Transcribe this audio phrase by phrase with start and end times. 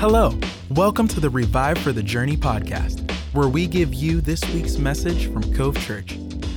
[0.00, 0.32] Hello,
[0.70, 5.30] welcome to the Revive for the Journey podcast, where we give you this week's message
[5.30, 6.16] from Cove Church.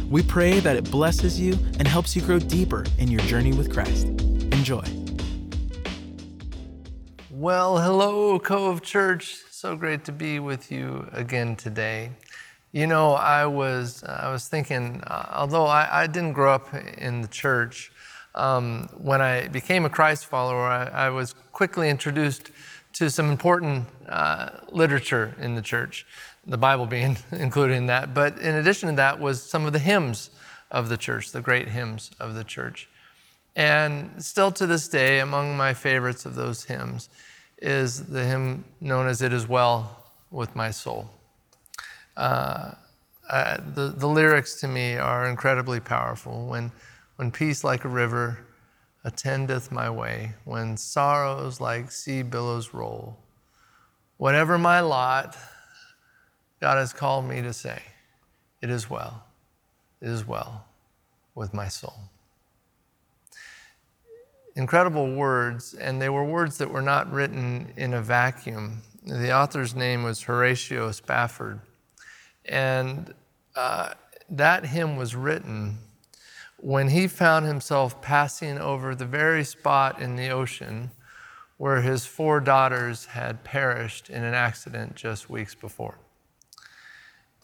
[0.09, 3.69] We pray that it blesses you and helps you grow deeper in your journey with
[3.69, 4.07] Christ.
[4.07, 4.85] Enjoy.
[7.29, 9.39] Well, hello, Cove Church.
[9.51, 12.11] So great to be with you again today.
[12.71, 17.19] You know, I was I was thinking, uh, although I, I, didn't grow up in
[17.19, 17.91] the church,
[18.35, 22.49] um, when I became a Christ follower, I, I was quickly introduced
[22.93, 26.05] to some important uh, literature in the church,
[26.45, 28.13] the Bible being included in that.
[28.13, 30.29] But in addition to that, was some of the hymns
[30.71, 32.89] of the church, the great hymns of the church.
[33.55, 37.09] And still to this day, among my favorites of those hymns
[37.61, 41.09] is the hymn known as It Is Well with My Soul.
[42.17, 42.71] Uh,
[43.29, 46.47] uh, the, the lyrics to me are incredibly powerful.
[46.47, 46.71] When,
[47.15, 48.39] when peace like a river
[49.03, 53.17] attendeth my way when sorrows like sea billows roll.
[54.17, 55.35] Whatever my lot,
[56.61, 57.81] God has called me to say,
[58.61, 59.25] It is well,
[60.01, 60.65] it is well
[61.35, 61.95] with my soul.
[64.55, 68.83] Incredible words, and they were words that were not written in a vacuum.
[69.03, 71.59] The author's name was Horatio Spafford,
[72.45, 73.13] and
[73.55, 73.93] uh,
[74.29, 75.79] that hymn was written
[76.63, 80.89] when he found himself passing over the very spot in the ocean
[81.57, 85.97] where his four daughters had perished in an accident just weeks before.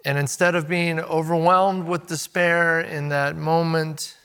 [0.05, 4.17] And instead of being overwhelmed with despair in that moment,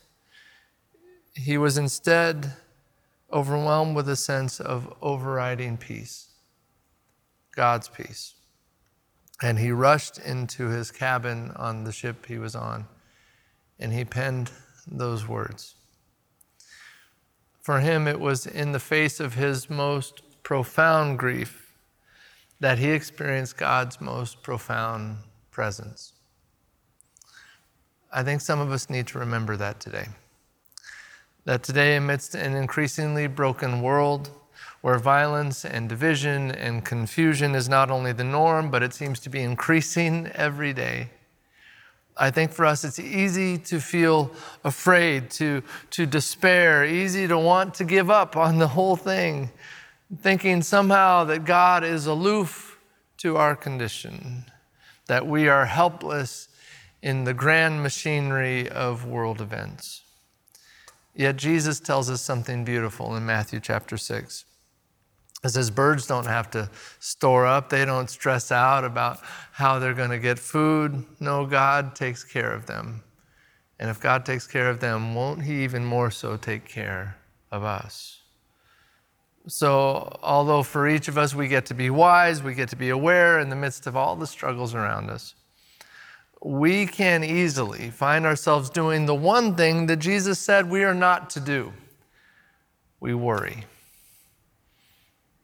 [1.34, 2.52] he was instead
[3.32, 6.28] overwhelmed with a sense of overriding peace,
[7.56, 8.34] God's peace.
[9.42, 12.86] And he rushed into his cabin on the ship he was on,
[13.80, 14.52] and he penned
[14.86, 15.74] those words.
[17.60, 21.72] For him, it was in the face of his most profound grief
[22.60, 25.16] that he experienced God's most profound
[25.50, 26.12] presence.
[28.12, 30.06] I think some of us need to remember that today.
[31.46, 34.30] That today, amidst an increasingly broken world,
[34.82, 39.30] where violence and division and confusion is not only the norm, but it seems to
[39.30, 41.08] be increasing every day
[42.16, 44.30] I think for us, it's easy to feel
[44.62, 49.50] afraid, to, to despair, easy to want to give up on the whole thing,
[50.20, 52.78] thinking somehow that God is aloof
[53.18, 54.44] to our condition,
[55.06, 56.48] that we are helpless
[57.02, 60.02] in the grand machinery of world events.
[61.16, 64.44] Yet Jesus tells us something beautiful in Matthew chapter 6.
[65.44, 69.20] It says birds don't have to store up, they don't stress out about
[69.52, 71.04] how they're going to get food.
[71.20, 73.02] No, God takes care of them.
[73.78, 77.16] And if God takes care of them, won't He even more so take care
[77.52, 78.22] of us?
[79.46, 82.88] So, although for each of us we get to be wise, we get to be
[82.88, 85.34] aware in the midst of all the struggles around us,
[86.42, 91.28] we can easily find ourselves doing the one thing that Jesus said we are not
[91.30, 91.72] to do
[93.00, 93.66] we worry.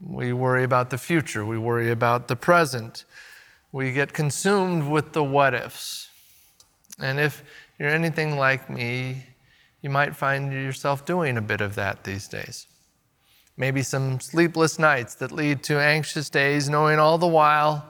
[0.00, 1.44] We worry about the future.
[1.44, 3.04] We worry about the present.
[3.72, 6.08] We get consumed with the what ifs.
[6.98, 7.42] And if
[7.78, 9.26] you're anything like me,
[9.82, 12.66] you might find yourself doing a bit of that these days.
[13.56, 17.86] Maybe some sleepless nights that lead to anxious days, knowing all the while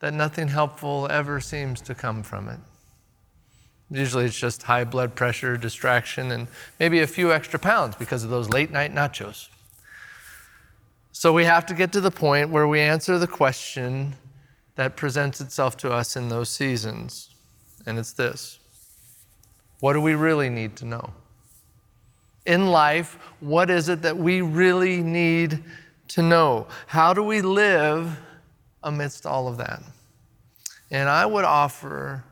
[0.00, 2.60] that nothing helpful ever seems to come from it.
[3.90, 6.46] Usually it's just high blood pressure, distraction, and
[6.78, 9.48] maybe a few extra pounds because of those late night nachos.
[11.12, 14.14] So we have to get to the point where we answer the question
[14.76, 17.34] that presents itself to us in those seasons.
[17.86, 18.58] And it's this
[19.80, 21.12] What do we really need to know?
[22.46, 25.62] In life, what is it that we really need
[26.08, 26.66] to know?
[26.86, 28.18] How do we live
[28.82, 29.82] amidst all of that?
[30.90, 32.24] And I would offer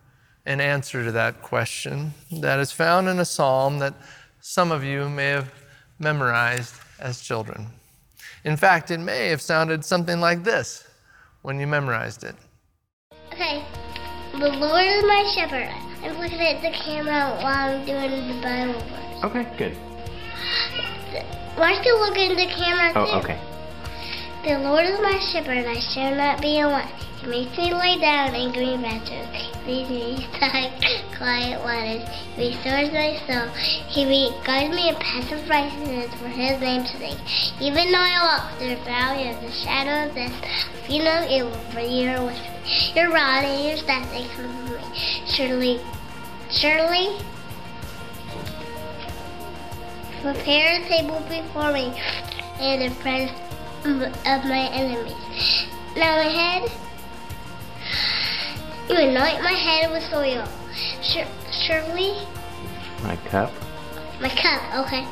[0.46, 3.94] an answer to that question that is found in a psalm that
[4.40, 5.52] some of you may have
[5.98, 7.66] memorized as children.
[8.44, 10.86] In fact, it may have sounded something like this
[11.42, 12.36] when you memorized it.
[13.32, 13.64] Okay,
[14.32, 15.68] the Lord is my shepherd.
[16.02, 19.24] I'm looking at the camera while I'm doing the Bible verse.
[19.24, 19.76] Okay, good.
[21.56, 22.92] Why are you looking at the camera?
[22.94, 23.12] Oh, too?
[23.24, 23.40] okay.
[24.44, 26.66] The Lord is my shepherd, I shall not be in
[27.20, 29.26] He makes me lay down in green pastures.
[29.64, 30.72] He leads me beside
[31.16, 32.08] quiet waters.
[32.36, 33.48] He restores my soul.
[33.88, 37.18] He guides me in paths of righteousness for His name's sake.
[37.60, 40.32] Even though I walk through the valley of the shadow of death,
[40.88, 42.92] you know it will for you with me.
[42.94, 44.98] Your rod and your staff they comfort me.
[45.26, 45.80] Surely,
[46.50, 47.18] surely,
[50.22, 51.92] prepare a table before me,
[52.60, 53.32] in presence
[53.84, 55.66] of my enemies.
[55.96, 56.70] Now my head,
[58.88, 60.46] you anoint my head with oil.
[61.50, 62.26] surely,
[63.02, 63.52] my cup.
[64.20, 65.04] My cup, okay.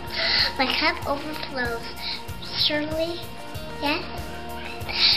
[0.58, 1.82] My cup overflows.
[2.58, 3.20] Surely,
[3.80, 4.04] yes.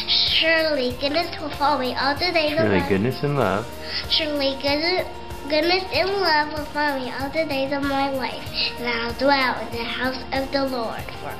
[0.07, 2.89] Surely goodness will follow me all the days Surely of my life.
[2.89, 3.65] goodness and love.
[4.09, 5.07] Surely goodness,
[5.47, 8.43] goodness and love will follow me all the days of my life,
[8.77, 11.37] and I'll dwell in the house of the Lord forever.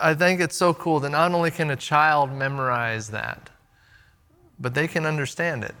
[0.00, 3.50] I think it's so cool that not only can a child memorize that,
[4.58, 5.74] but they can understand it.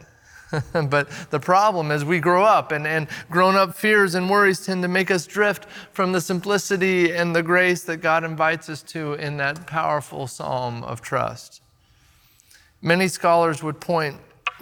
[0.88, 4.82] but the problem is we grow up, and, and grown up fears and worries tend
[4.82, 9.14] to make us drift from the simplicity and the grace that God invites us to
[9.14, 11.62] in that powerful psalm of trust.
[12.80, 14.18] Many scholars would point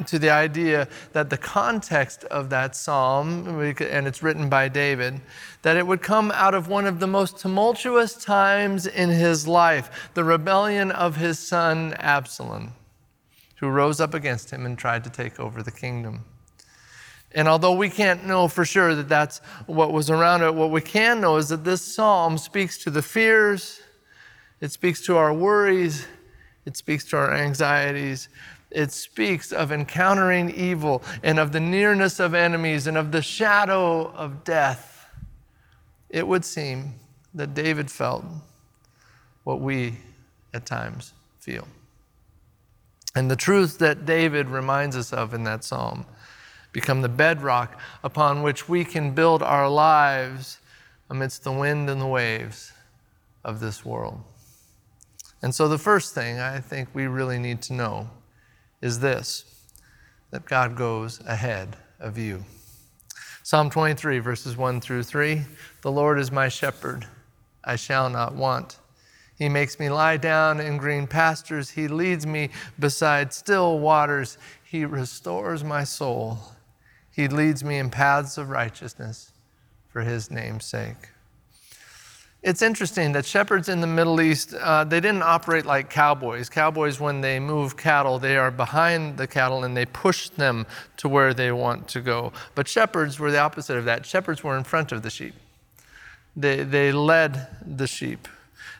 [0.07, 5.21] to the idea that the context of that psalm, and it's written by David,
[5.63, 10.11] that it would come out of one of the most tumultuous times in his life
[10.15, 12.73] the rebellion of his son Absalom
[13.65, 16.25] who rose up against him and tried to take over the kingdom.
[17.33, 20.81] And although we can't know for sure that that's what was around it, what we
[20.81, 23.81] can know is that this psalm speaks to the fears,
[24.61, 26.07] it speaks to our worries,
[26.65, 28.29] it speaks to our anxieties.
[28.75, 34.11] It speaks of encountering evil and of the nearness of enemies and of the shadow
[34.11, 35.07] of death.
[36.11, 36.95] It would seem
[37.35, 38.25] that David felt
[39.45, 39.99] what we
[40.53, 41.69] at times feel.
[43.15, 46.05] And the truth that David reminds us of in that psalm
[46.73, 50.59] become the bedrock upon which we can build our lives
[51.09, 52.73] amidst the wind and the waves
[53.45, 54.21] of this world.
[55.43, 58.11] And so, the first thing I think we really need to know
[58.85, 59.47] is this
[60.31, 62.45] that God goes ahead of you.
[63.43, 65.41] Psalm 23, verses 1 through 3
[65.81, 67.07] The Lord is my shepherd,
[67.65, 68.79] I shall not want.
[69.39, 71.71] He makes me lie down in green pastures.
[71.71, 74.37] He leads me beside still waters.
[74.63, 76.39] He restores my soul.
[77.11, 79.33] He leads me in paths of righteousness
[79.89, 81.09] for his name's sake.
[82.45, 86.51] It's interesting that shepherds in the Middle East, uh, they didn't operate like cowboys.
[86.51, 90.67] Cowboys, when they move cattle, they are behind the cattle and they push them
[90.99, 92.35] to where they want to go.
[92.55, 94.05] But shepherds were the opposite of that.
[94.05, 95.35] Shepherds were in front of the sheep,
[96.37, 98.29] they, they led the sheep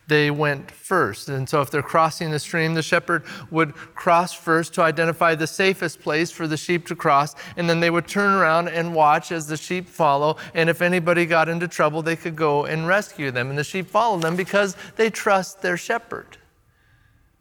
[0.07, 1.29] they went first.
[1.29, 5.47] And so, if they're crossing the stream, the shepherd would cross first to identify the
[5.47, 9.33] safest place for the sheep to cross, and then they would turn around and watch
[9.33, 10.37] as the sheep follow.
[10.53, 13.49] And if anybody got into trouble, they could go and rescue them.
[13.51, 16.39] And the sheep followed them because they trust their shepherd.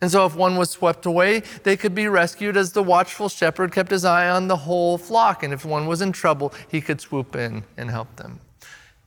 [0.01, 3.71] And so, if one was swept away, they could be rescued as the watchful shepherd
[3.71, 5.43] kept his eye on the whole flock.
[5.43, 8.39] And if one was in trouble, he could swoop in and help them.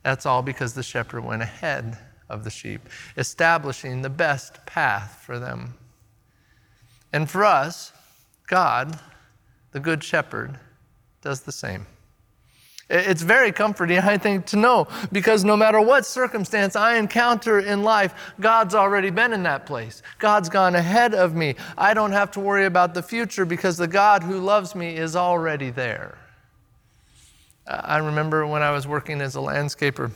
[0.03, 2.81] That's all because the shepherd went ahead of the sheep,
[3.17, 5.75] establishing the best path for them.
[7.13, 7.93] And for us,
[8.47, 8.99] God,
[9.73, 10.59] the Good Shepherd,
[11.23, 11.87] does the same.
[12.89, 17.83] It's very comforting, I think, to know because no matter what circumstance I encounter in
[17.83, 20.03] life, God's already been in that place.
[20.19, 21.57] God's gone ahead of me.
[21.77, 25.17] I don't have to worry about the future because the God who loves me is
[25.17, 26.17] already there.
[27.67, 30.13] I remember when I was working as a landscaper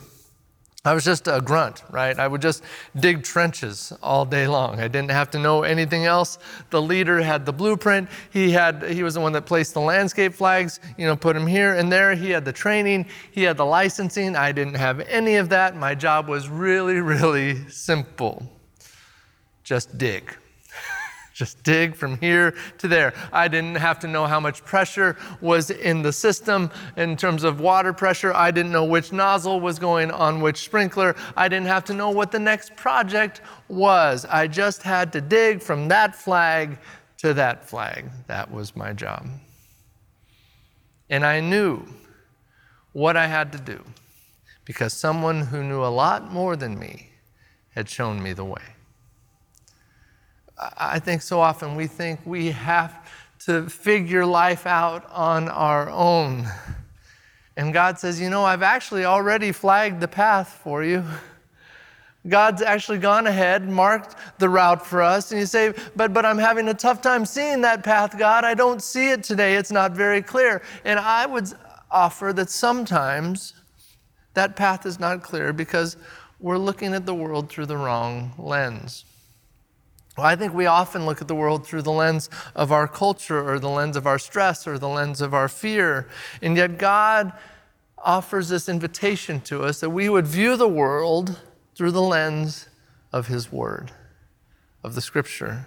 [0.83, 2.17] I was just a grunt, right?
[2.17, 2.63] I would just
[2.99, 4.79] dig trenches all day long.
[4.79, 6.39] I didn't have to know anything else.
[6.71, 8.09] The leader had the blueprint.
[8.31, 11.45] He had he was the one that placed the landscape flags, you know, put them
[11.45, 12.15] here and there.
[12.15, 14.35] He had the training, he had the licensing.
[14.35, 15.75] I didn't have any of that.
[15.75, 18.51] My job was really really simple.
[19.63, 20.35] Just dig.
[21.41, 23.15] Just dig from here to there.
[23.33, 27.59] I didn't have to know how much pressure was in the system in terms of
[27.59, 28.31] water pressure.
[28.31, 31.15] I didn't know which nozzle was going on which sprinkler.
[31.35, 34.23] I didn't have to know what the next project was.
[34.25, 36.77] I just had to dig from that flag
[37.17, 38.11] to that flag.
[38.27, 39.25] That was my job.
[41.09, 41.87] And I knew
[42.93, 43.83] what I had to do
[44.63, 47.09] because someone who knew a lot more than me
[47.73, 48.61] had shown me the way.
[50.77, 53.09] I think so often we think we have
[53.45, 56.47] to figure life out on our own.
[57.57, 61.03] And God says, You know, I've actually already flagged the path for you.
[62.27, 65.31] God's actually gone ahead, marked the route for us.
[65.31, 68.43] And you say, but, but I'm having a tough time seeing that path, God.
[68.43, 69.55] I don't see it today.
[69.55, 70.61] It's not very clear.
[70.85, 71.51] And I would
[71.89, 73.55] offer that sometimes
[74.35, 75.97] that path is not clear because
[76.39, 79.05] we're looking at the world through the wrong lens.
[80.21, 83.41] Well, I think we often look at the world through the lens of our culture
[83.41, 86.07] or the lens of our stress or the lens of our fear.
[86.43, 87.33] And yet, God
[87.97, 91.39] offers this invitation to us that we would view the world
[91.73, 92.69] through the lens
[93.11, 93.93] of His Word,
[94.83, 95.65] of the Scripture.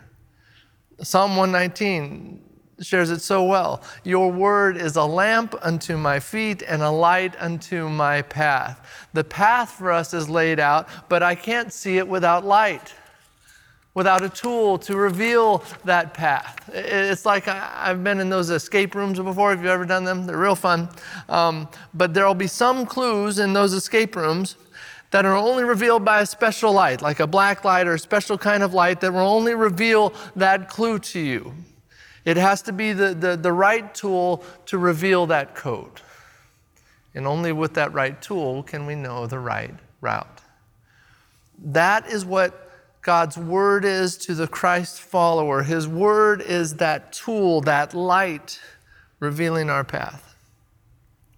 [1.02, 2.40] Psalm 119
[2.80, 3.82] shares it so well.
[4.04, 9.08] Your word is a lamp unto my feet and a light unto my path.
[9.14, 12.94] The path for us is laid out, but I can't see it without light,
[13.94, 16.68] without a tool to reveal that path.
[16.72, 19.50] It's like I've been in those escape rooms before.
[19.50, 20.26] Have you ever done them?
[20.26, 20.88] They're real fun.
[21.28, 24.56] Um, but there will be some clues in those escape rooms
[25.12, 28.36] that are only revealed by a special light, like a black light or a special
[28.36, 31.54] kind of light that will only reveal that clue to you.
[32.24, 36.00] It has to be the, the, the right tool to reveal that code.
[37.14, 40.40] And only with that right tool can we know the right route.
[41.62, 42.63] That is what
[43.04, 45.62] God's word is to the Christ follower.
[45.62, 48.58] His word is that tool, that light
[49.20, 50.34] revealing our path.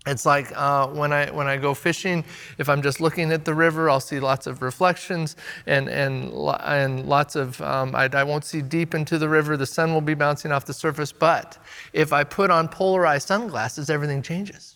[0.07, 2.25] It's like uh, when, I, when I go fishing,
[2.59, 5.35] if I'm just looking at the river, I'll see lots of reflections
[5.67, 9.57] and, and, and lots of, um, I, I won't see deep into the river.
[9.57, 11.11] The sun will be bouncing off the surface.
[11.11, 11.59] But
[11.93, 14.76] if I put on polarized sunglasses, everything changes.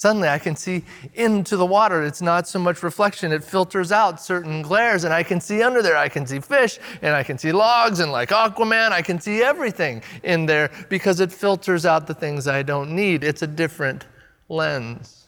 [0.00, 2.02] Suddenly I can see into the water.
[2.02, 5.82] It's not so much reflection, it filters out certain glares, and I can see under
[5.82, 5.98] there.
[5.98, 9.42] I can see fish, and I can see logs, and like Aquaman, I can see
[9.42, 13.22] everything in there because it filters out the things I don't need.
[13.22, 14.06] It's a different
[14.48, 15.26] lens.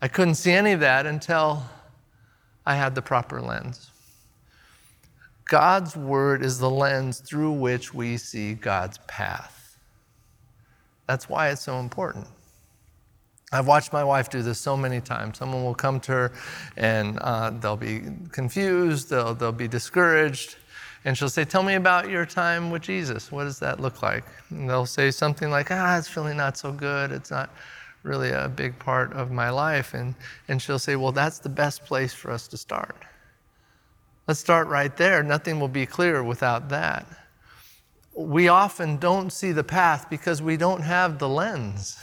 [0.00, 1.62] I couldn't see any of that until
[2.64, 3.90] I had the proper lens.
[5.44, 9.76] God's word is the lens through which we see God's path.
[11.06, 12.28] That's why it's so important.
[13.56, 15.38] I've watched my wife do this so many times.
[15.38, 16.32] Someone will come to her
[16.76, 20.56] and uh, they'll be confused, they'll, they'll be discouraged,
[21.06, 23.32] and she'll say, Tell me about your time with Jesus.
[23.32, 24.24] What does that look like?
[24.50, 27.12] And they'll say something like, Ah, it's feeling not so good.
[27.12, 27.48] It's not
[28.02, 29.94] really a big part of my life.
[29.94, 30.14] And,
[30.48, 32.96] and she'll say, Well, that's the best place for us to start.
[34.26, 35.22] Let's start right there.
[35.22, 37.06] Nothing will be clear without that.
[38.16, 41.98] We often don't see the path because we don't have the lens.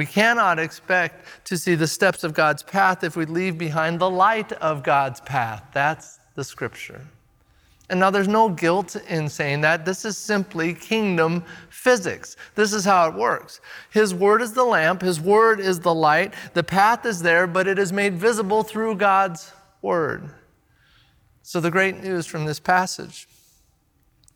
[0.00, 4.08] We cannot expect to see the steps of God's path if we leave behind the
[4.08, 5.62] light of God's path.
[5.74, 7.02] That's the scripture.
[7.90, 9.84] And now there's no guilt in saying that.
[9.84, 12.38] This is simply kingdom physics.
[12.54, 13.60] This is how it works.
[13.90, 16.32] His word is the lamp, His word is the light.
[16.54, 19.52] The path is there, but it is made visible through God's
[19.82, 20.30] word.
[21.42, 23.28] So the great news from this passage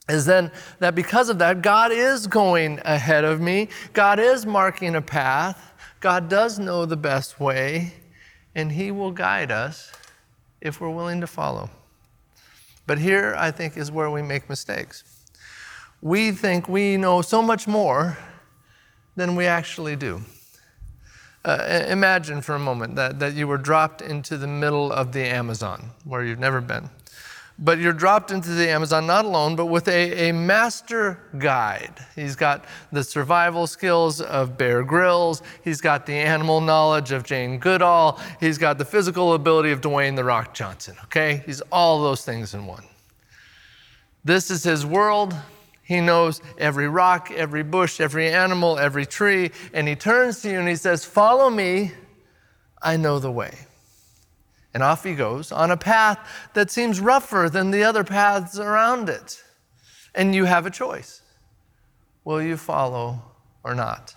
[0.08, 4.94] is then that because of that, God is going ahead of me, God is marking
[4.94, 7.94] a path, God does know the best way,
[8.54, 9.92] and He will guide us
[10.60, 11.70] if we're willing to follow.
[12.86, 15.04] But here, I think, is where we make mistakes.
[16.02, 18.18] We think we know so much more
[19.16, 20.20] than we actually do.
[21.46, 25.24] Uh, imagine for a moment that, that you were dropped into the middle of the
[25.24, 26.90] Amazon, where you've never been.
[27.56, 31.94] But you're dropped into the Amazon not alone, but with a, a master guide.
[32.16, 35.40] He's got the survival skills of Bear Grylls.
[35.62, 38.18] He's got the animal knowledge of Jane Goodall.
[38.40, 41.44] He's got the physical ability of Dwayne The Rock Johnson, okay?
[41.46, 42.84] He's all those things in one.
[44.24, 45.34] This is his world.
[45.84, 49.50] He knows every rock, every bush, every animal, every tree.
[49.72, 51.92] And he turns to you and he says, Follow me.
[52.82, 53.54] I know the way.
[54.74, 56.18] And off he goes on a path
[56.54, 59.42] that seems rougher than the other paths around it.
[60.14, 61.22] And you have a choice
[62.24, 63.22] will you follow
[63.62, 64.14] or not?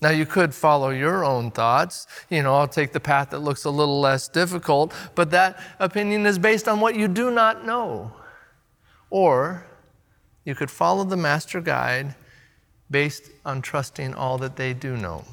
[0.00, 2.08] Now, you could follow your own thoughts.
[2.28, 6.26] You know, I'll take the path that looks a little less difficult, but that opinion
[6.26, 8.12] is based on what you do not know.
[9.10, 9.64] Or
[10.44, 12.16] you could follow the master guide
[12.90, 15.24] based on trusting all that they do know.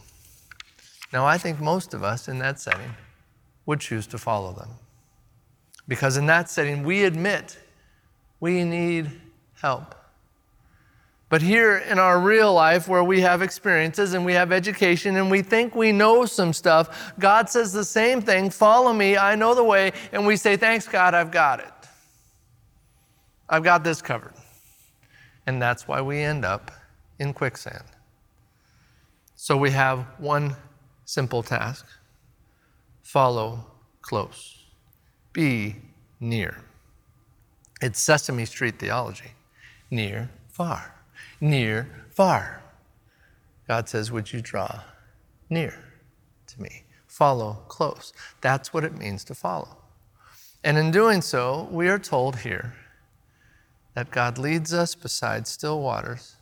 [1.12, 2.94] Now, I think most of us in that setting
[3.70, 4.70] would choose to follow them.
[5.88, 7.60] Because in that setting, we admit
[8.40, 9.12] we need
[9.62, 9.94] help.
[11.30, 15.30] But here in our real life, where we have experiences and we have education and
[15.30, 19.54] we think we know some stuff, God says the same thing follow me, I know
[19.54, 21.74] the way, and we say, Thanks, God, I've got it.
[23.48, 24.34] I've got this covered.
[25.46, 26.72] And that's why we end up
[27.20, 27.84] in quicksand.
[29.36, 30.56] So we have one
[31.06, 31.86] simple task
[33.10, 33.66] follow
[34.04, 34.66] close,
[35.34, 35.76] be
[36.20, 36.64] near.
[37.82, 39.32] It's Sesame Street theology
[39.90, 40.94] near, far,
[41.42, 42.62] near, far.
[43.68, 44.82] God says, Would you draw
[45.50, 45.74] near
[46.46, 46.84] to me?
[47.08, 48.14] Follow close.
[48.42, 49.78] That's what it means to follow.
[50.64, 52.76] And in doing so, we are told here
[53.96, 56.36] that God leads us beside still waters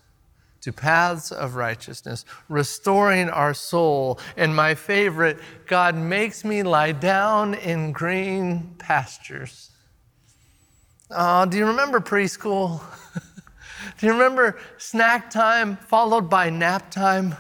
[0.68, 4.20] to paths of righteousness, restoring our soul.
[4.36, 9.72] And my favorite, God makes me lie down in green pastures.
[11.10, 12.82] Oh, do you remember preschool?
[13.98, 17.34] do you remember snack time followed by nap time?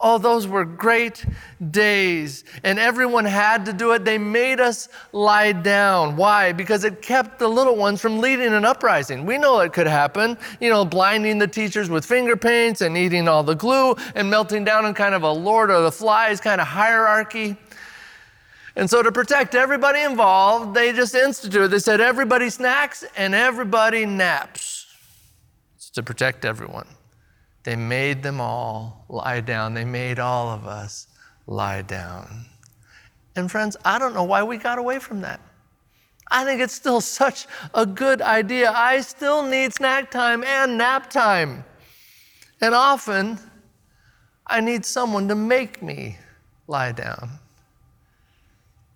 [0.00, 1.24] Oh, those were great
[1.72, 2.44] days.
[2.62, 4.04] And everyone had to do it.
[4.04, 6.14] They made us lie down.
[6.14, 6.52] Why?
[6.52, 9.26] Because it kept the little ones from leading an uprising.
[9.26, 10.38] We know it could happen.
[10.60, 14.64] You know, blinding the teachers with finger paints and eating all the glue and melting
[14.64, 17.56] down in kind of a Lord of the Flies kind of hierarchy.
[18.76, 24.06] And so, to protect everybody involved, they just instituted, they said everybody snacks and everybody
[24.06, 24.86] naps.
[25.74, 26.86] It's to protect everyone.
[27.64, 29.74] They made them all lie down.
[29.74, 31.06] They made all of us
[31.46, 32.46] lie down.
[33.36, 35.40] And friends, I don't know why we got away from that.
[36.30, 38.70] I think it's still such a good idea.
[38.70, 41.64] I still need snack time and nap time.
[42.60, 43.38] And often,
[44.46, 46.18] I need someone to make me
[46.66, 47.30] lie down.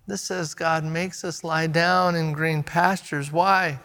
[0.05, 3.31] This says God makes us lie down in green pastures.
[3.31, 3.79] Why?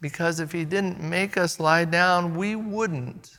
[0.00, 3.38] Because if He didn't make us lie down, we wouldn't.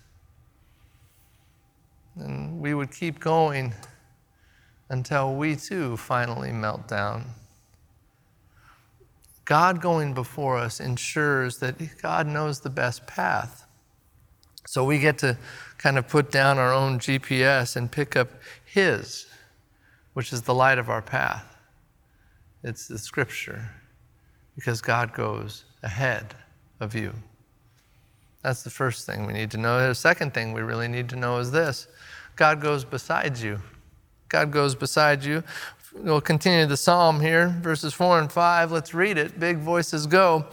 [2.20, 3.74] And we would keep going
[4.90, 7.26] until we too finally melt down.
[9.46, 13.66] God going before us ensures that God knows the best path.
[14.66, 15.38] So we get to
[15.78, 18.28] kind of put down our own GPS and pick up
[18.66, 19.28] His,
[20.14, 21.56] which is the light of our path.
[22.64, 23.70] It's the scripture,
[24.56, 26.36] because God goes ahead
[26.82, 27.14] of you.
[28.44, 29.88] That's the first thing we need to know.
[29.88, 31.88] The second thing we really need to know is this
[32.36, 33.60] God goes beside you.
[34.30, 35.44] God goes beside you.
[35.94, 38.72] We'll continue the psalm here, verses 4 and 5.
[38.72, 39.40] Let's read it.
[39.40, 40.46] Big voices go.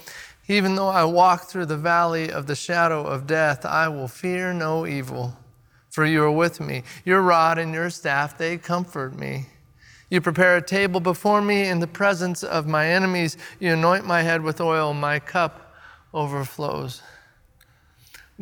[0.49, 4.53] Even though I walk through the valley of the shadow of death, I will fear
[4.53, 5.37] no evil,
[5.91, 6.83] for you are with me.
[7.05, 9.47] Your rod and your staff, they comfort me.
[10.11, 13.37] You prepare a table before me in the presence of my enemies.
[13.59, 15.75] You anoint my head with oil, my cup
[16.13, 17.03] overflows.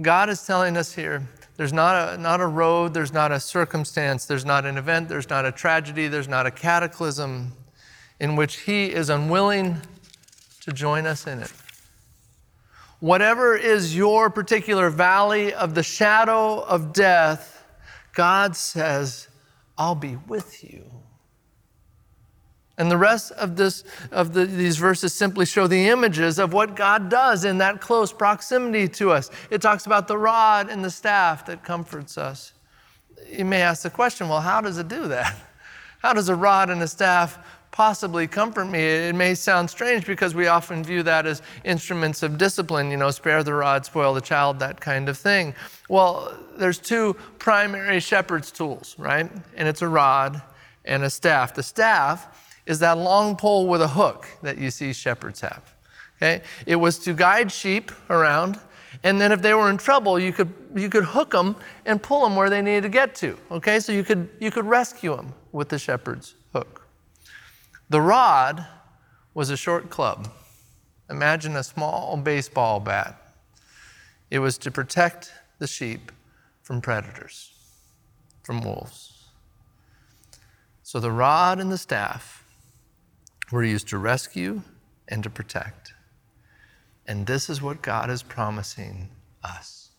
[0.01, 4.25] God is telling us here there's not a, not a road, there's not a circumstance,
[4.25, 7.53] there's not an event, there's not a tragedy, there's not a cataclysm
[8.19, 9.83] in which He is unwilling
[10.63, 11.53] to join us in it.
[13.01, 17.67] Whatever is your particular valley of the shadow of death,
[18.15, 19.29] God says,
[19.77, 21.02] I'll be with you.
[22.83, 26.75] And the rest of, this, of the, these verses simply show the images of what
[26.75, 29.31] God does in that close proximity to us.
[29.51, 32.55] It talks about the rod and the staff that comforts us.
[33.31, 35.37] You may ask the question well, how does it do that?
[36.01, 37.39] How does a rod and a staff
[37.71, 38.81] possibly comfort me?
[38.81, 43.13] It may sound strange because we often view that as instruments of discipline, you know,
[43.13, 45.55] spare the rod, spoil the child, that kind of thing.
[45.89, 49.31] Well, there's two primary shepherd's tools, right?
[49.55, 50.43] And it's a rod
[50.85, 51.55] and a staff.
[51.55, 52.27] The staff
[52.67, 55.75] is that long pole with a hook that you see shepherds have.
[56.17, 56.43] Okay?
[56.67, 58.61] It was to guide sheep around,
[59.03, 62.23] and then if they were in trouble, you could, you could hook them and pull
[62.23, 63.37] them where they needed to get to.
[63.51, 63.81] Okay?
[63.81, 66.87] So you could, you could rescue them with the shepherd's hook.
[67.89, 68.65] The rod
[69.35, 70.29] was a short club.
[71.11, 73.35] Imagine a small baseball bat.
[74.31, 76.13] It was to protect the sheep
[76.63, 77.53] from predators,
[78.43, 79.25] from wolves.
[80.83, 82.42] So the rod and the staff
[83.53, 84.63] were used to rescue
[85.09, 85.93] and to protect.
[87.07, 89.11] And this is what God is promising
[89.45, 89.91] us.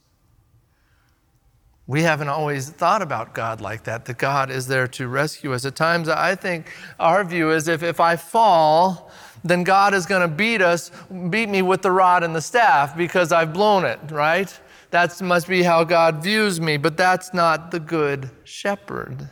[1.85, 5.65] We haven't always thought about God like that, that God is there to rescue us.
[5.65, 9.11] At times, I think our view is if, if I fall,
[9.43, 10.91] then God is going to beat us,
[11.29, 14.57] beat me with the rod and the staff because I've blown it, right?
[14.91, 19.27] That must be how God views me, but that's not the good shepherd.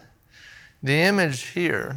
[0.84, 1.96] The image here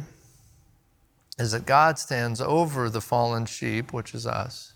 [1.37, 4.73] is that God stands over the fallen sheep, which is us.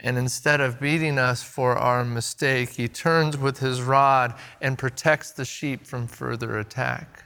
[0.00, 5.30] And instead of beating us for our mistake, he turns with his rod and protects
[5.30, 7.24] the sheep from further attack.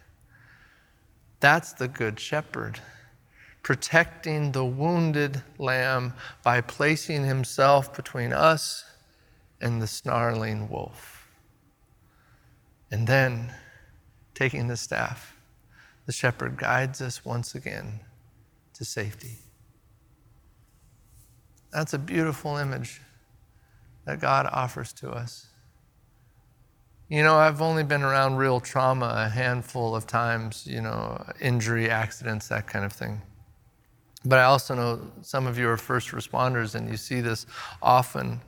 [1.41, 2.81] That's the Good Shepherd,
[3.63, 8.85] protecting the wounded lamb by placing himself between us
[9.61, 11.29] and the snarling wolf.
[12.91, 13.55] And then,
[14.35, 15.35] taking the staff,
[16.05, 18.01] the shepherd guides us once again
[18.79, 19.39] to safety.
[21.73, 23.03] That's a beautiful image
[24.07, 25.49] that God offers to us.
[27.09, 31.91] You know, I've only been around real trauma a handful of times, you know, injury,
[31.91, 33.23] accidents, that kind of thing.
[34.25, 37.47] But I also know some of you are first responders and you see this
[37.83, 38.41] often.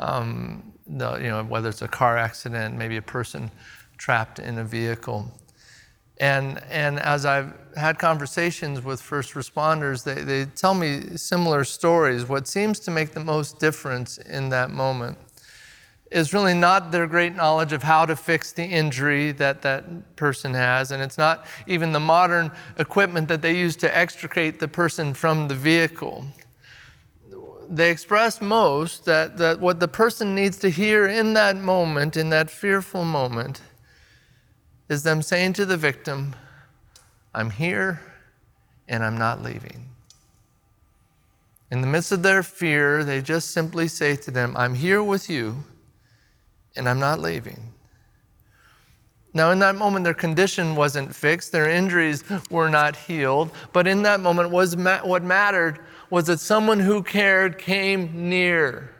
[0.00, 3.50] um, the, you know, whether it's a car accident, maybe a person
[3.98, 5.30] trapped in a vehicle.
[6.22, 12.28] And, and as I've had conversations with first responders, they, they tell me similar stories.
[12.28, 15.18] What seems to make the most difference in that moment
[16.12, 20.54] is really not their great knowledge of how to fix the injury that that person
[20.54, 25.14] has, and it's not even the modern equipment that they use to extricate the person
[25.14, 26.24] from the vehicle.
[27.68, 32.30] They express most that, that what the person needs to hear in that moment, in
[32.30, 33.60] that fearful moment,
[34.92, 36.36] is them saying to the victim,
[37.34, 38.00] I'm here
[38.86, 39.88] and I'm not leaving.
[41.70, 45.30] In the midst of their fear, they just simply say to them, I'm here with
[45.30, 45.64] you
[46.76, 47.72] and I'm not leaving.
[49.34, 54.02] Now, in that moment, their condition wasn't fixed, their injuries were not healed, but in
[54.02, 58.90] that moment, was ma- what mattered was that someone who cared came near.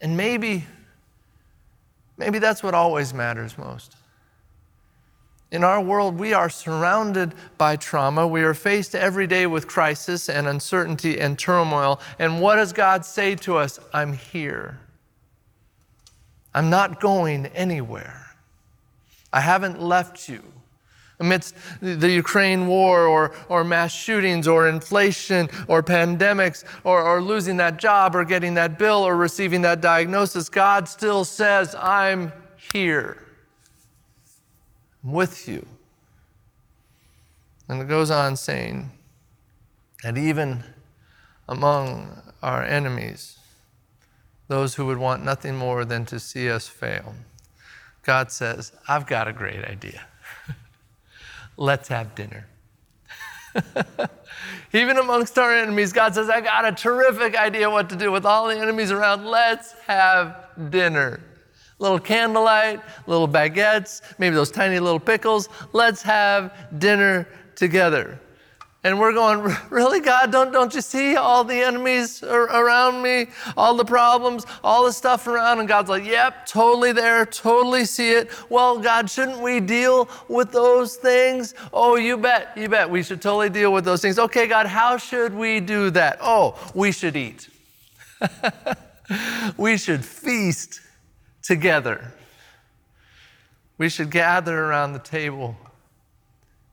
[0.00, 0.64] And maybe,
[2.16, 3.94] maybe that's what always matters most.
[5.52, 8.26] In our world, we are surrounded by trauma.
[8.26, 12.00] We are faced every day with crisis and uncertainty and turmoil.
[12.20, 13.80] And what does God say to us?
[13.92, 14.78] I'm here.
[16.54, 18.26] I'm not going anywhere.
[19.32, 20.42] I haven't left you.
[21.18, 27.58] Amidst the Ukraine war or, or mass shootings or inflation or pandemics or, or losing
[27.58, 32.32] that job or getting that bill or receiving that diagnosis, God still says, I'm
[32.72, 33.18] here
[35.02, 35.66] with you.
[37.68, 38.90] And it goes on saying
[40.02, 40.64] that even
[41.48, 43.38] among our enemies,
[44.48, 47.14] those who would want nothing more than to see us fail,
[48.02, 50.02] God says, I've got a great idea.
[51.56, 52.46] Let's have dinner.
[54.72, 58.24] Even amongst our enemies, God says, I got a terrific idea what to do with
[58.24, 59.26] all the enemies around.
[59.26, 60.36] Let's have
[60.70, 61.20] dinner
[61.80, 65.48] little candlelight, little baguettes, maybe those tiny little pickles.
[65.72, 68.20] Let's have dinner together.
[68.82, 70.32] And we're going, really, God?
[70.32, 75.26] Don't, don't you see all the enemies around me, all the problems, all the stuff
[75.26, 75.58] around?
[75.58, 78.30] And God's like, yep, totally there, totally see it.
[78.48, 81.54] Well, God, shouldn't we deal with those things?
[81.72, 82.88] Oh, you bet, you bet.
[82.88, 84.18] We should totally deal with those things.
[84.18, 86.18] Okay, God, how should we do that?
[86.22, 87.50] Oh, we should eat.
[89.58, 90.80] we should feast
[91.50, 92.12] together.
[93.76, 95.56] We should gather around the table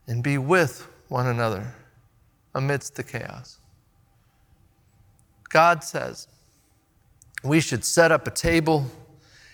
[0.06, 1.74] and be with one another
[2.54, 3.58] amidst the chaos.
[5.50, 6.28] God says
[7.44, 8.86] we should set up a table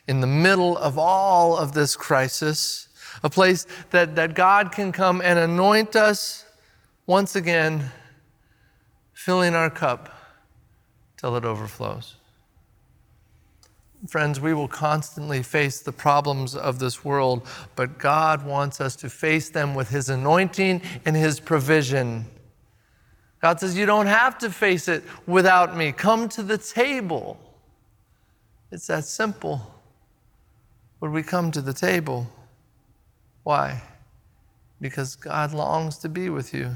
[0.10, 2.90] in the middle of all of this crisis,
[3.24, 6.46] a place that, that God can come and anoint us
[7.08, 7.92] once again,
[9.14, 10.14] filling our cup
[11.16, 12.18] till it overflows.
[14.08, 19.10] Friends, we will constantly face the problems of this world, but God wants us to
[19.10, 22.26] face them with His anointing and His provision.
[23.42, 25.94] God says, You don't have to face it without me.
[25.94, 27.40] Come to the table.
[28.72, 29.62] It's that simple.
[31.00, 32.28] Would we come to the table?
[33.44, 33.84] Why?
[34.82, 36.72] Because God longs to be with you.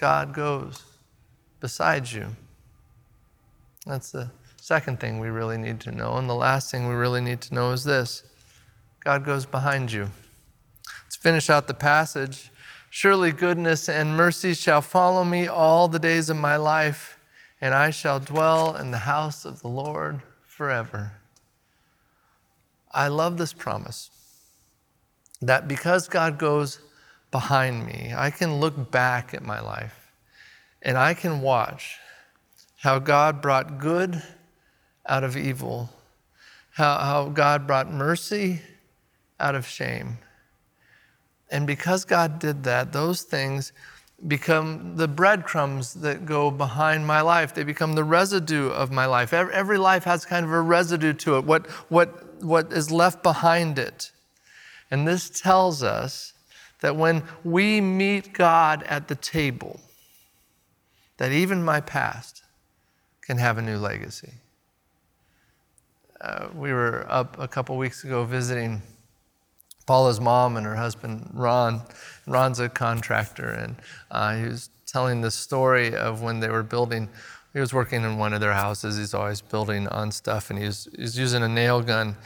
[0.00, 0.82] God goes
[1.60, 2.28] beside you.
[3.86, 4.30] That's the
[4.70, 6.16] second thing we really need to know.
[6.16, 8.22] And the last thing we really need to know is this
[9.02, 10.10] God goes behind you.
[11.04, 12.52] Let's finish out the passage.
[12.88, 17.18] Surely goodness and mercy shall follow me all the days of my life,
[17.60, 21.14] and I shall dwell in the house of the Lord forever.
[22.92, 24.10] I love this promise
[25.42, 26.78] that because God goes
[27.32, 30.12] behind me, I can look back at my life
[30.80, 31.98] and I can watch
[32.76, 34.22] how God brought good
[35.06, 35.90] out of evil,
[36.70, 38.60] how, how God brought mercy
[39.38, 40.18] out of shame.
[41.50, 43.72] And because God did that, those things
[44.26, 47.54] become the breadcrumbs that go behind my life.
[47.54, 49.32] They become the residue of my life.
[49.32, 53.78] Every, life has kind of a residue to it, what, what, what is left behind
[53.78, 54.12] it.
[54.90, 56.34] And this tells us
[56.80, 59.80] that when we meet God at the table,
[61.16, 62.42] that even my past
[63.22, 64.32] can have a new legacy.
[66.20, 68.82] Uh, we were up a couple weeks ago visiting
[69.86, 71.82] Paula's mom and her husband Ron.
[72.26, 73.76] Ron's a contractor, and
[74.10, 77.08] uh, he was telling the story of when they were building.
[77.52, 78.98] He was working in one of their houses.
[78.98, 82.16] He's always building on stuff, and he was, he was using a nail gun,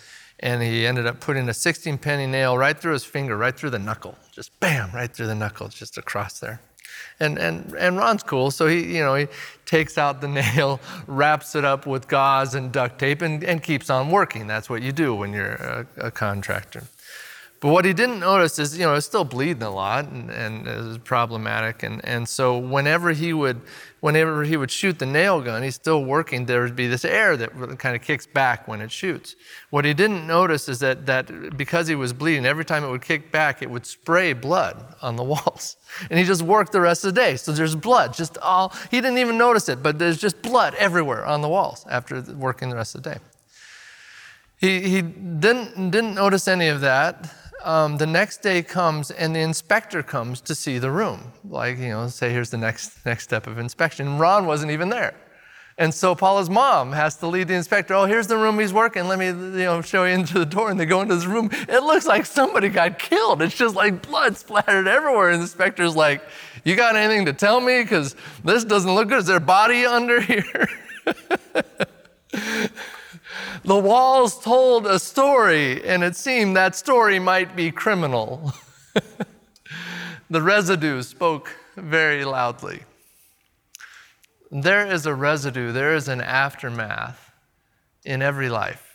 [0.40, 3.70] and he ended up putting a 16 penny nail right through his finger, right through
[3.70, 6.60] the knuckle, just bam, right through the knuckle, just across there.
[7.20, 9.28] And, and, and Ron's cool, so he, you know, he
[9.66, 13.90] takes out the nail, wraps it up with gauze and duct tape, and, and keeps
[13.90, 14.46] on working.
[14.46, 16.84] That's what you do when you're a, a contractor.
[17.64, 20.68] But what he didn't notice is, you know, it's still bleeding a lot and, and
[20.68, 21.82] it was problematic.
[21.82, 23.62] And, and so whenever he would,
[24.00, 27.38] whenever he would shoot the nail gun, he's still working, there would be this air
[27.38, 29.34] that kind of kicks back when it shoots.
[29.70, 33.00] What he didn't notice is that, that because he was bleeding, every time it would
[33.00, 35.78] kick back, it would spray blood on the walls.
[36.10, 37.36] And he just worked the rest of the day.
[37.36, 41.24] So there's blood, just all, he didn't even notice it, but there's just blood everywhere
[41.24, 43.18] on the walls after working the rest of the day.
[44.58, 47.32] He, he didn't, didn't notice any of that
[47.64, 51.32] um, the next day comes and the inspector comes to see the room.
[51.48, 54.18] Like, you know, say, here's the next, next step of inspection.
[54.18, 55.14] Ron wasn't even there.
[55.76, 57.94] And so Paula's mom has to lead the inspector.
[57.94, 59.08] Oh, here's the room he's working.
[59.08, 60.70] Let me, you know, show you into the door.
[60.70, 61.50] And they go into this room.
[61.52, 63.42] It looks like somebody got killed.
[63.42, 65.30] It's just like blood splattered everywhere.
[65.30, 66.22] And the inspector's like,
[66.62, 67.82] "You got anything to tell me?
[67.82, 69.18] Because this doesn't look good.
[69.18, 70.68] Is there a body under here?"
[73.64, 78.52] The walls told a story, and it seemed that story might be criminal.
[80.30, 82.82] the residue spoke very loudly.
[84.50, 87.32] There is a residue, there is an aftermath
[88.04, 88.94] in every life.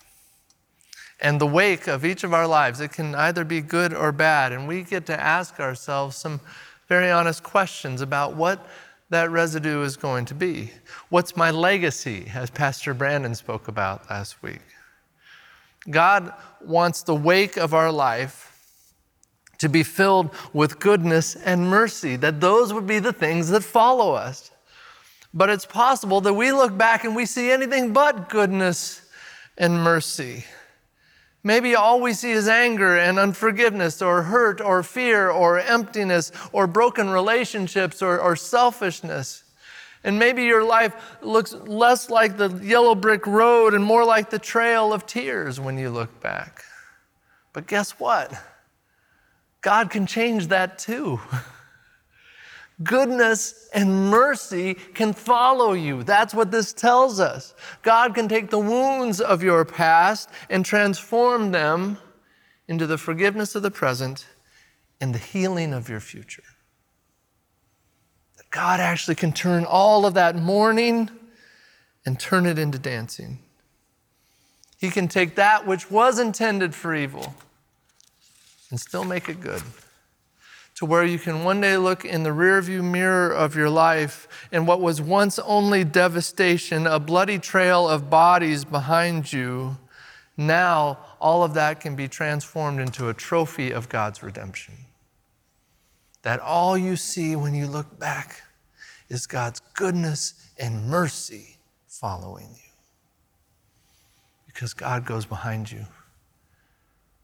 [1.20, 4.52] And the wake of each of our lives, it can either be good or bad.
[4.52, 6.42] And we get to ask ourselves some
[6.88, 8.68] very honest questions about what
[9.10, 10.72] that residue is going to be.
[11.10, 14.62] What's my legacy, as Pastor Brandon spoke about last week?
[15.90, 18.46] God wants the wake of our life
[19.60, 24.14] to be filled with goodness and mercy, that those would be the things that follow
[24.14, 24.52] us.
[25.34, 29.02] But it's possible that we look back and we see anything but goodness
[29.58, 30.46] and mercy.
[31.44, 36.68] Maybe all we see is anger and unforgiveness, or hurt, or fear, or emptiness, or
[36.68, 39.44] broken relationships, or, or, selfishness.
[40.04, 44.40] And maybe your life looks less like the yellow brick road and more like the
[44.40, 46.64] trail of tears when you look back.
[47.54, 48.34] But guess what?
[49.62, 51.20] God can change that too.
[52.84, 56.04] Goodness and mercy can follow you.
[56.04, 57.54] That's what this tells us.
[57.82, 61.98] God can take the wounds of your past and transform them
[62.70, 64.28] into the forgiveness of the present
[65.02, 66.44] and the healing of your future.
[68.38, 71.10] That God actually can turn all of that mourning
[72.06, 73.40] and turn it into dancing.
[74.78, 77.36] He can take that which was intended for evil
[78.70, 79.64] and still make it good
[80.80, 84.66] to where you can one day look in the rearview mirror of your life and
[84.66, 89.76] what was once only devastation, a bloody trail of bodies behind you,
[90.38, 94.74] now all of that can be transformed into a trophy of God's redemption.
[96.22, 98.44] That all you see when you look back
[99.10, 102.72] is God's goodness and mercy following you.
[104.48, 105.86] Because God goes behind you.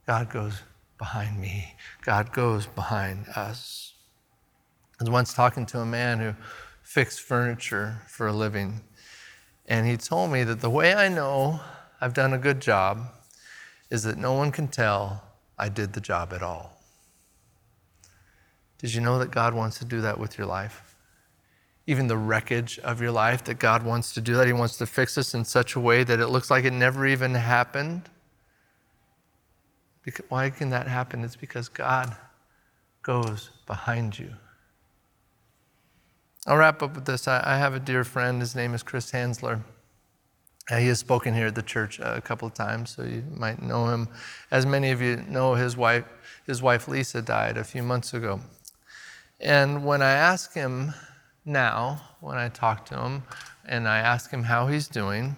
[0.06, 0.62] God goes
[0.97, 1.75] behind me.
[2.01, 3.93] God goes behind us.
[4.99, 6.34] I was once talking to a man who
[6.81, 8.81] fixed furniture for a living,
[9.65, 11.60] and he told me that the way I know
[11.99, 12.99] I've done a good job
[13.89, 15.23] is that no one can tell
[15.58, 16.81] I did the job at all.
[18.77, 20.95] Did you know that God wants to do that with your life?
[21.88, 24.47] Even the wreckage of your life, that God wants to do that.
[24.47, 27.05] He wants to fix us in such a way that it looks like it never
[27.05, 28.10] even happened.
[30.30, 31.24] Why can that happen?
[31.24, 32.15] It's because God
[33.02, 34.34] goes behind you.
[36.48, 37.28] I'll wrap up with this.
[37.28, 38.39] I, I have a dear friend.
[38.39, 39.62] His name is Chris Hansler.
[40.70, 43.24] Uh, he has spoken here at the church uh, a couple of times, so you
[43.36, 44.08] might know him.
[44.50, 46.06] As many of you know, his wife,
[46.48, 48.39] his wife Lisa died a few months ago.
[49.39, 50.94] And when I ask him
[51.46, 53.24] now, when I talk to him,
[53.65, 55.36] and I ask him how he's doing,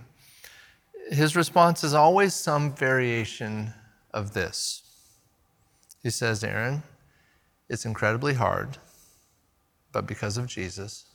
[1.10, 3.74] his response is always some variation
[4.18, 4.82] of this.
[6.02, 6.82] He says, Aaron,
[7.70, 8.78] it's incredibly hard,
[9.92, 11.06] but because of Jesus,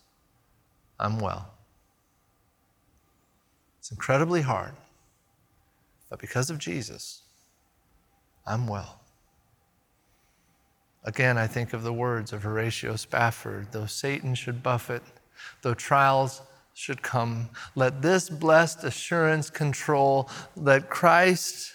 [1.01, 1.51] I'm well.
[3.81, 4.75] It's incredibly hard,
[6.09, 7.23] but because of Jesus,
[8.47, 9.01] I'm well.
[11.05, 15.03] Again, I think of the words of Horatio Spafford though Satan should buffet,
[15.63, 16.43] though trials
[16.75, 21.73] should come, let this blessed assurance control that Christ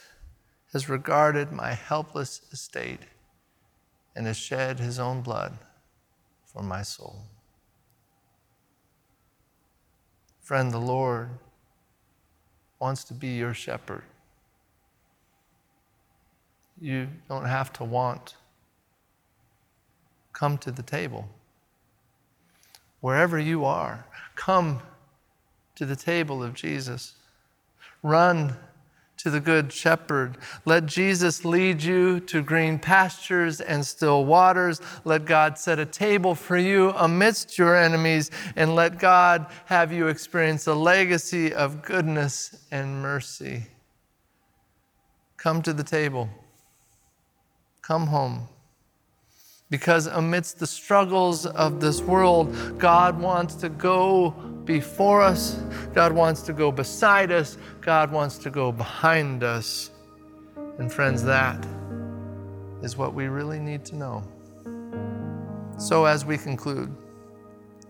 [0.78, 3.00] has regarded my helpless estate
[4.16, 5.58] and has shed his own blood
[6.46, 7.24] for my soul.
[10.40, 11.30] Friend, the Lord
[12.80, 14.04] wants to be your shepherd.
[16.80, 18.36] You don't have to want.
[20.32, 21.28] Come to the table.
[23.02, 24.82] wherever you are, come
[25.76, 27.14] to the table of Jesus.
[28.04, 28.56] Run
[29.18, 30.38] to the Good Shepherd.
[30.66, 34.80] Let Jesus lead you to green pastures and still waters.
[35.04, 40.08] Let God set a table for you amidst your enemies, and let God have you
[40.08, 43.68] experience a legacy of goodness and mercy.
[45.38, 46.30] Come to the table.
[47.82, 48.48] Come home.
[49.70, 55.60] Because amidst the struggles of this world, God wants to go before us,
[55.96, 59.90] God wants to go beside us, God wants to go behind us.
[60.78, 61.66] And, friends, that
[62.84, 64.24] is what we really need to know.
[65.80, 66.96] So, as we conclude,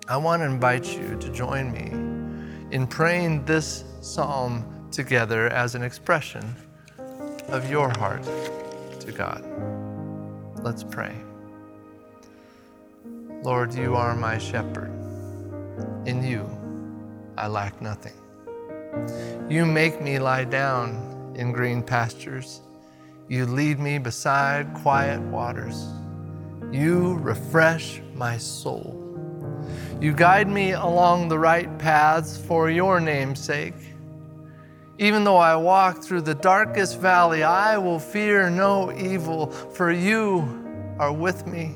[0.07, 1.89] I want to invite you to join me
[2.71, 6.55] in praying this psalm together as an expression
[7.49, 8.23] of your heart
[9.01, 9.43] to God.
[10.63, 11.15] Let's pray.
[13.43, 14.91] Lord, you are my shepherd.
[16.05, 16.56] In you,
[17.37, 18.13] I lack nothing.
[19.49, 22.61] You make me lie down in green pastures.
[23.29, 25.87] You lead me beside quiet waters.
[26.71, 29.03] You refresh my soul.
[30.01, 33.75] You guide me along the right paths for your name's sake.
[34.97, 40.95] Even though I walk through the darkest valley, I will fear no evil, for you
[40.97, 41.75] are with me.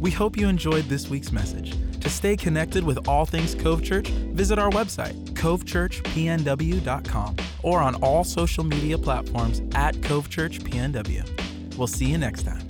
[0.00, 1.76] We hope you enjoyed this week's message.
[2.00, 8.24] To stay connected with all things Cove Church, visit our website, covechurchpnw.com, or on all
[8.24, 11.76] social media platforms at Cove Church PNW.
[11.76, 12.69] We'll see you next time.